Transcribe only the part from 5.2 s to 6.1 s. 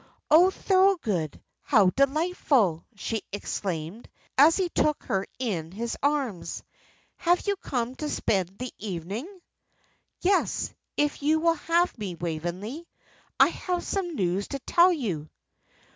in his